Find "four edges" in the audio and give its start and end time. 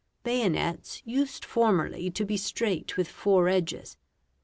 3.07-3.97